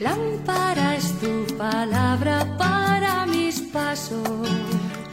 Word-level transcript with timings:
Lámpara 0.00 0.96
es 0.96 1.12
tu 1.20 1.44
palabra 1.58 2.56
para 2.56 3.26
mis 3.26 3.60
pasos, 3.60 4.48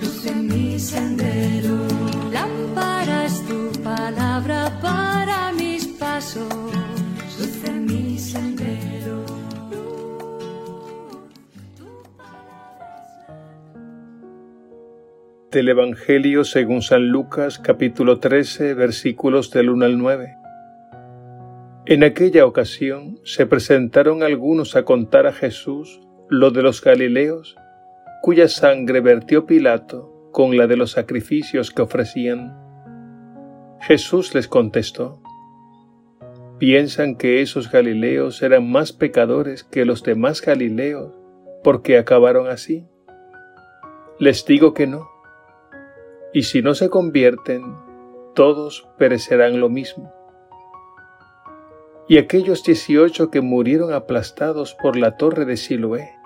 luz 0.02 0.25
en 0.25 0.48
mi 0.48 0.79
sendero. 0.79 1.75
Lámpara 2.32 3.26
es 3.26 3.45
tu 3.45 3.70
palabra 3.84 4.71
para 4.81 5.52
mis 5.52 5.88
pasos, 5.88 6.48
luz 7.38 7.63
en 7.66 7.86
mi 7.86 8.18
sendero. 8.18 9.26
Del 15.52 15.67
Evangelio 15.67 16.45
según 16.45 16.81
San 16.81 17.09
Lucas 17.09 17.59
capítulo 17.59 18.22
13 18.22 18.73
versículos 18.73 19.52
del 19.52 19.70
1 19.70 19.84
al 19.84 19.98
9. 19.98 20.47
En 21.90 22.04
aquella 22.04 22.46
ocasión 22.46 23.18
se 23.23 23.46
presentaron 23.46 24.22
algunos 24.22 24.76
a 24.76 24.84
contar 24.84 25.26
a 25.26 25.32
Jesús 25.32 26.02
lo 26.28 26.52
de 26.52 26.62
los 26.62 26.82
Galileos, 26.82 27.55
cuya 28.22 28.50
sangre 28.50 29.00
vertió 29.00 29.45
Pilato 29.45 30.30
con 30.34 30.58
la 30.58 30.68
de 30.68 30.76
los 30.76 30.92
sacrificios 30.92 31.72
que 31.72 31.84
ofrecían. 31.84 32.54
Jesús 33.80 34.36
les 34.36 34.50
contestó, 34.50 35.22
¿piensan 36.58 37.16
que 37.16 37.42
esos 37.42 37.72
Galileos 37.72 38.42
eran 38.42 38.70
más 38.70 38.92
pecadores 38.92 39.64
que 39.64 39.86
los 39.86 40.04
demás 40.04 40.42
Galileos 40.42 41.17
porque 41.64 41.98
acabaron 41.98 42.50
así? 42.50 42.86
Les 44.20 44.45
digo 44.45 44.73
que 44.73 44.88
no. 44.88 45.08
Y 46.34 46.44
si 46.44 46.62
no 46.62 46.76
se 46.76 46.90
convierten, 46.90 47.64
todos 48.36 48.90
perecerán 48.98 49.62
lo 49.62 49.70
mismo 49.70 50.16
y 52.08 52.17
aquellos 52.17 52.63
dieciocho 52.63 53.30
que 53.30 53.41
murieron 53.41 53.94
aplastados 53.94 54.75
por 54.75 54.95
la 54.95 55.17
torre 55.17 55.45
de 55.45 55.58
Siloé 55.58 56.17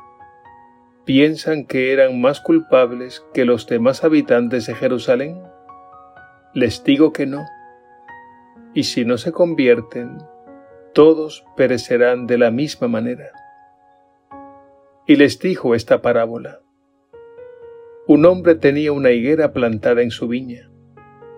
piensan 1.06 1.66
que 1.66 1.92
eran 1.92 2.22
más 2.22 2.40
culpables 2.42 3.26
que 3.34 3.46
los 3.46 3.68
demás 3.68 4.04
habitantes 4.04 4.68
de 4.68 4.76
Jerusalén? 4.76 5.42
Les 6.54 6.84
digo 6.84 7.12
que 7.12 7.26
no. 7.26 7.46
Y 8.74 8.84
si 8.84 9.04
no 9.04 9.18
se 9.18 9.32
convierten, 9.32 10.20
todos 10.94 11.44
perecerán 11.58 12.28
de 12.28 12.38
la 12.38 12.52
misma 12.52 12.88
manera. 12.88 13.32
Y 15.08 15.16
les 15.16 15.40
dijo 15.40 15.76
esta 15.76 16.02
parábola. 16.02 16.62
Un 18.08 18.26
hombre 18.26 18.56
tenía 18.56 18.92
una 18.92 19.12
higuera 19.12 19.54
plantada 19.54 20.02
en 20.02 20.12
su 20.12 20.28
viña, 20.28 20.70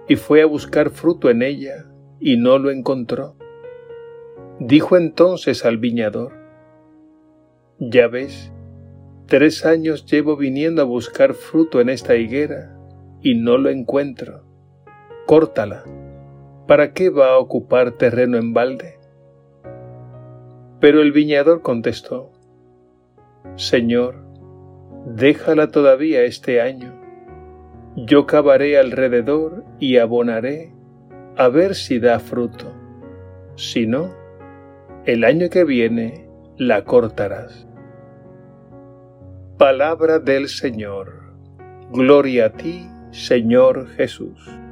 y 0.08 0.16
fue 0.16 0.42
a 0.42 0.46
buscar 0.46 0.90
fruto 0.90 1.30
en 1.30 1.42
ella, 1.42 1.86
y 2.20 2.38
no 2.38 2.58
lo 2.58 2.72
encontró. 2.72 3.38
Dijo 4.60 4.98
entonces 4.98 5.66
al 5.66 5.78
viñador, 5.78 6.34
Ya 7.80 8.08
ves, 8.08 8.52
tres 9.28 9.66
años 9.66 10.06
llevo 10.06 10.38
viniendo 10.38 10.82
a 10.82 10.86
buscar 10.86 11.34
fruto 11.34 11.82
en 11.82 11.90
esta 11.90 12.16
higuera 12.16 12.78
y 13.22 13.36
no 13.36 13.58
lo 13.58 13.70
encuentro. 13.70 14.44
Córtala. 15.26 15.84
¿Para 16.68 16.94
qué 16.94 17.10
va 17.10 17.32
a 17.32 17.40
ocupar 17.40 17.92
terreno 17.94 18.38
en 18.38 18.54
balde? 18.54 19.00
Pero 20.80 21.02
el 21.02 21.12
viñador 21.12 21.62
contestó, 21.62 22.32
Señor, 23.56 24.24
déjala 25.06 25.72
todavía 25.72 26.24
este 26.24 26.62
año. 26.62 26.94
Yo 27.96 28.26
cavaré 28.26 28.78
alrededor 28.78 29.66
y 29.80 29.98
abonaré 29.98 30.74
a 31.38 31.48
ver 31.48 31.76
si 31.76 32.00
da 32.00 32.20
fruto. 32.20 32.72
Si 33.56 33.86
no, 33.88 34.23
el 35.06 35.26
año 35.26 35.50
que 35.50 35.66
viene 35.66 36.30
la 36.58 36.86
cortarás. 36.86 37.68
Palabra 39.58 40.20
del 40.20 40.48
Señor. 40.48 41.24
Gloria 41.92 42.46
a 42.46 42.50
ti, 42.54 42.88
Señor 43.12 43.90
Jesús. 43.90 44.63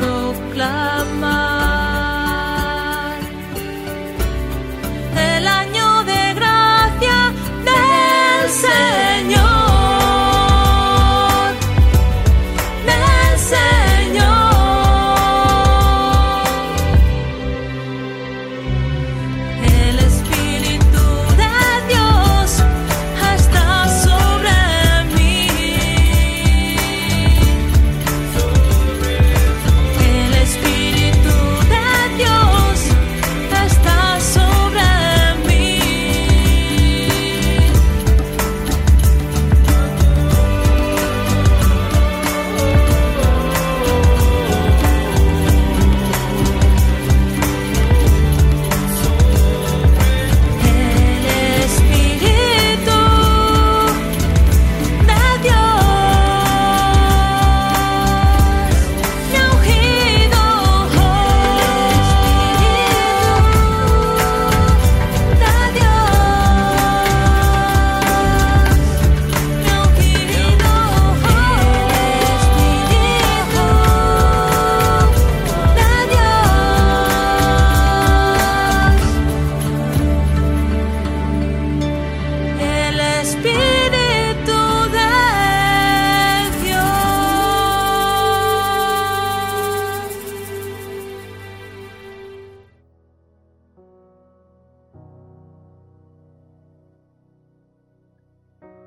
El 0.00 1.57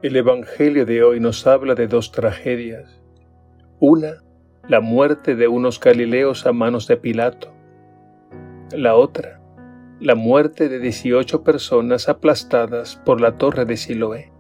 El 0.04 0.16
Evangelio 0.16 0.88
de 0.88 1.04
hoy 1.04 1.20
nos 1.20 1.46
habla 1.46 1.76
de 1.76 1.86
dos 1.86 2.12
tragedias. 2.12 3.00
Una, 3.80 4.14
la 4.68 4.82
muerte 4.82 5.36
de 5.36 5.48
unos 5.48 5.80
galileos 5.80 6.48
a 6.48 6.54
manos 6.54 6.88
de 6.88 6.98
Pilato. 6.98 7.54
La 8.72 8.96
otra, 8.96 9.40
la 10.00 10.16
muerte 10.16 10.70
de 10.70 10.80
18 10.80 11.44
personas 11.44 12.10
aplastadas 12.10 12.96
por 13.06 13.22
la 13.22 13.38
torre 13.38 13.66
de 13.66 13.78
Siloé. 13.78 14.32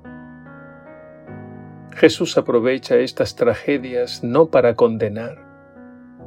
Jesús 1.91 2.39
aprovecha 2.39 2.97
estas 2.97 3.35
tragedias 3.35 4.23
no 4.23 4.49
para 4.49 4.73
condenar, 4.73 5.45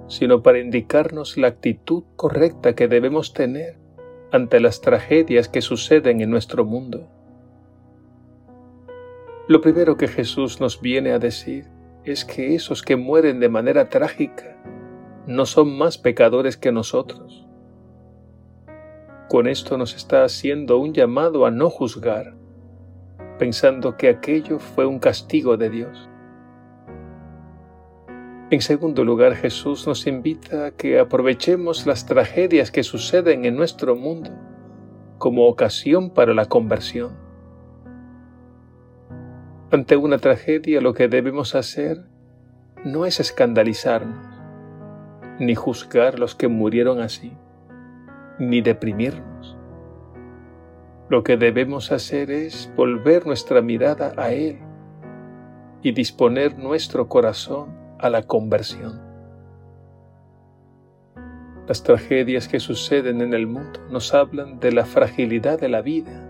sino 0.07 0.45
para 0.45 0.61
indicarnos 0.61 1.37
la 1.37 1.49
actitud 1.49 2.05
correcta 2.15 2.77
que 2.77 2.87
debemos 2.87 3.33
tener 3.33 3.79
ante 4.31 4.61
las 4.61 4.81
tragedias 4.81 5.49
que 5.49 5.61
suceden 5.61 6.21
en 6.21 6.31
nuestro 6.31 6.65
mundo. 6.65 7.11
Lo 9.47 9.61
primero 9.61 9.99
que 9.99 10.09
Jesús 10.09 10.59
nos 10.59 10.81
viene 10.81 11.13
a 11.13 11.19
decir 11.19 11.67
es 12.03 12.25
que 12.25 12.55
esos 12.55 12.81
que 12.81 12.97
mueren 12.97 13.41
de 13.41 13.51
manera 13.51 13.91
trágica 13.91 14.57
no 15.27 15.45
son 15.45 15.77
más 15.77 15.99
pecadores 15.99 16.57
que 16.57 16.73
nosotros. 16.73 17.47
Con 19.29 19.47
esto 19.47 19.77
nos 19.77 19.95
está 19.95 20.25
haciendo 20.25 20.79
un 20.79 20.95
llamado 20.95 21.45
a 21.45 21.51
no 21.51 21.69
juzgar, 21.69 22.35
pensando 23.39 23.99
que 23.99 24.09
aquello 24.09 24.59
fue 24.59 24.87
un 24.87 24.99
castigo 24.99 25.59
de 25.59 25.69
Dios. 25.69 26.09
En 28.51 28.63
segundo 28.63 29.05
lugar, 29.05 29.35
Jesús 29.35 29.87
nos 29.87 30.07
invita 30.07 30.67
a 30.67 30.71
que 30.71 30.99
aprovechemos 30.99 31.87
las 31.87 32.07
tragedias 32.07 32.71
que 32.71 32.83
suceden 32.83 33.45
en 33.45 33.57
nuestro 33.57 33.95
mundo 33.95 34.31
como 35.19 35.49
ocasión 35.49 36.09
para 36.09 36.33
la 36.33 36.47
conversión. 36.47 37.24
Ante 39.75 39.97
una 39.97 40.19
tragedia 40.19 40.81
lo 40.81 40.95
que 40.95 41.09
debemos 41.09 41.57
hacer 41.57 42.05
no 42.85 43.07
es 43.07 43.19
escandalizarnos, 43.19 44.25
ni 45.41 45.57
juzgar 45.57 46.21
los 46.21 46.37
que 46.37 46.47
murieron 46.47 47.01
así, 47.01 47.33
ni 48.39 48.61
deprimirnos. 48.61 49.57
Lo 51.09 51.25
que 51.25 51.37
debemos 51.37 51.91
hacer 51.91 52.31
es 52.31 52.73
volver 52.77 53.27
nuestra 53.27 53.63
mirada 53.63 54.13
a 54.17 54.31
Él 54.31 54.61
y 55.83 55.91
disponer 55.91 56.57
nuestro 56.57 57.09
corazón 57.09 57.77
a 57.99 58.11
la 58.11 58.23
conversión. 58.23 59.03
Las 61.67 61.83
tragedias 61.83 62.47
que 62.47 62.61
suceden 62.61 63.21
en 63.23 63.35
el 63.35 63.49
mundo 63.49 63.81
nos 63.91 64.15
hablan 64.15 64.61
de 64.61 64.71
la 64.71 64.85
fragilidad 64.85 65.59
de 65.59 65.69
la 65.69 65.83
vida 65.83 66.24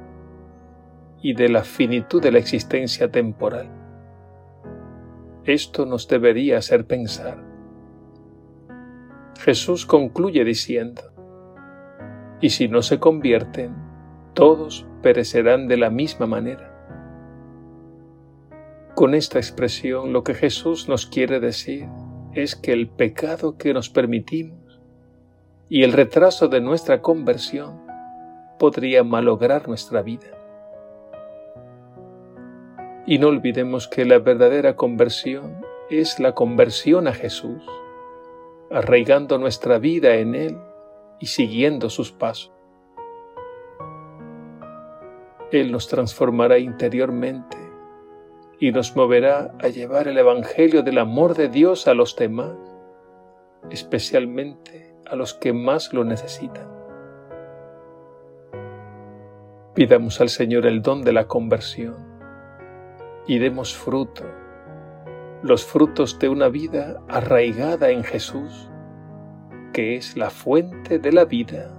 y 1.24 1.32
de 1.32 1.48
la 1.48 1.64
finitud 1.64 2.20
de 2.20 2.30
la 2.30 2.38
existencia 2.38 3.10
temporal. 3.10 3.70
Esto 5.46 5.86
nos 5.86 6.06
debería 6.06 6.58
hacer 6.58 6.86
pensar. 6.86 7.42
Jesús 9.38 9.86
concluye 9.86 10.44
diciendo, 10.44 11.00
y 12.42 12.50
si 12.50 12.68
no 12.68 12.82
se 12.82 12.98
convierten, 12.98 13.74
todos 14.34 14.86
perecerán 15.00 15.66
de 15.66 15.78
la 15.78 15.88
misma 15.88 16.26
manera. 16.26 16.70
Con 18.94 19.14
esta 19.14 19.38
expresión 19.38 20.12
lo 20.12 20.24
que 20.24 20.34
Jesús 20.34 20.90
nos 20.90 21.06
quiere 21.06 21.40
decir 21.40 21.88
es 22.34 22.54
que 22.54 22.74
el 22.74 22.90
pecado 22.90 23.56
que 23.56 23.72
nos 23.72 23.88
permitimos 23.88 24.78
y 25.70 25.84
el 25.84 25.94
retraso 25.94 26.48
de 26.48 26.60
nuestra 26.60 27.00
conversión 27.00 27.80
podría 28.58 29.04
malograr 29.04 29.66
nuestra 29.68 30.02
vida. 30.02 30.33
Y 33.06 33.18
no 33.18 33.28
olvidemos 33.28 33.86
que 33.86 34.06
la 34.06 34.18
verdadera 34.18 34.76
conversión 34.76 35.60
es 35.90 36.18
la 36.20 36.32
conversión 36.32 37.06
a 37.06 37.12
Jesús, 37.12 37.62
arraigando 38.70 39.36
nuestra 39.36 39.78
vida 39.78 40.14
en 40.14 40.34
Él 40.34 40.58
y 41.20 41.26
siguiendo 41.26 41.90
sus 41.90 42.12
pasos. 42.12 42.52
Él 45.52 45.70
nos 45.70 45.86
transformará 45.88 46.58
interiormente 46.58 47.58
y 48.58 48.72
nos 48.72 48.96
moverá 48.96 49.54
a 49.60 49.68
llevar 49.68 50.08
el 50.08 50.16
Evangelio 50.16 50.82
del 50.82 50.98
amor 50.98 51.34
de 51.34 51.48
Dios 51.48 51.86
a 51.86 51.92
los 51.92 52.16
demás, 52.16 52.56
especialmente 53.70 54.94
a 55.06 55.14
los 55.14 55.34
que 55.34 55.52
más 55.52 55.92
lo 55.92 56.04
necesitan. 56.04 56.72
Pidamos 59.74 60.22
al 60.22 60.30
Señor 60.30 60.64
el 60.64 60.80
don 60.80 61.02
de 61.02 61.12
la 61.12 61.28
conversión 61.28 62.13
y 63.26 63.38
demos 63.38 63.74
fruto, 63.74 64.24
los 65.42 65.64
frutos 65.64 66.18
de 66.18 66.28
una 66.28 66.48
vida 66.48 67.00
arraigada 67.08 67.90
en 67.90 68.04
Jesús, 68.04 68.70
que 69.72 69.96
es 69.96 70.16
la 70.16 70.30
fuente 70.30 70.98
de 70.98 71.12
la 71.12 71.24
vida 71.24 71.70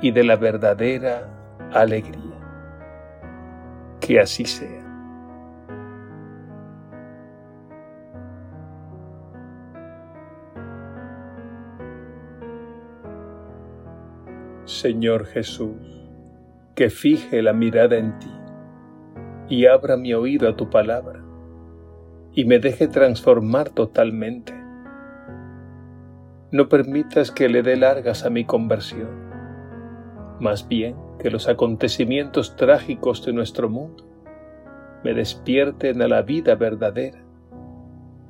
y 0.00 0.10
de 0.10 0.24
la 0.24 0.36
verdadera 0.36 1.28
alegría. 1.72 2.38
Que 4.00 4.20
así 4.20 4.44
sea. 4.44 4.82
Señor 14.64 15.26
Jesús, 15.26 15.76
que 16.74 16.90
fije 16.90 17.42
la 17.42 17.52
mirada 17.52 17.96
en 17.96 18.18
ti 18.18 18.41
y 19.52 19.66
abra 19.66 19.98
mi 19.98 20.14
oído 20.14 20.48
a 20.48 20.56
tu 20.56 20.70
palabra 20.70 21.22
y 22.32 22.46
me 22.46 22.58
deje 22.58 22.88
transformar 22.88 23.68
totalmente. 23.68 24.54
No 26.50 26.70
permitas 26.70 27.30
que 27.30 27.50
le 27.50 27.62
dé 27.62 27.76
largas 27.76 28.24
a 28.24 28.30
mi 28.30 28.46
conversión, 28.46 29.10
más 30.40 30.66
bien 30.68 30.96
que 31.18 31.30
los 31.30 31.50
acontecimientos 31.50 32.56
trágicos 32.56 33.26
de 33.26 33.34
nuestro 33.34 33.68
mundo 33.68 34.08
me 35.04 35.12
despierten 35.12 36.00
a 36.00 36.08
la 36.08 36.22
vida 36.22 36.54
verdadera 36.54 37.22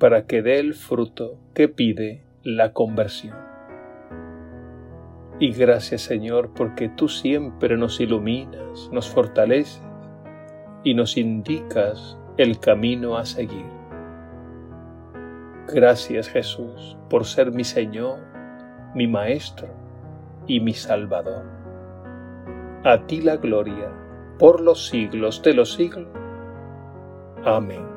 para 0.01 0.27
que 0.27 0.43
dé 0.43 0.59
el 0.59 0.75
fruto 0.75 1.39
que 1.55 1.69
pide 1.69 2.25
la 2.43 2.73
conversión. 2.73 3.37
Y 5.39 5.53
gracias 5.53 6.01
Señor 6.03 6.51
porque 6.53 6.89
tú 6.89 7.07
siempre 7.07 7.77
nos 7.77 8.01
iluminas, 8.01 8.91
nos 8.91 9.09
fortaleces 9.09 9.92
y 10.85 10.95
nos 10.95 11.17
indicas 11.17 12.17
el 12.37 12.59
camino 12.59 13.17
a 13.17 13.25
seguir. 13.25 13.67
Gracias 15.69 16.29
Jesús 16.29 16.97
por 17.09 17.25
ser 17.25 17.53
mi 17.53 17.65
Señor, 17.65 18.19
mi 18.95 19.07
Maestro 19.07 19.69
y 20.47 20.61
mi 20.61 20.75
Salvador. 20.75 21.45
A 22.85 23.07
ti 23.07 23.21
la 23.21 23.37
gloria 23.37 23.91
por 24.39 24.61
los 24.61 24.89
siglos 24.89 25.41
de 25.43 25.55
los 25.55 25.75
siglos. 25.75 26.09
Amén. 27.45 27.92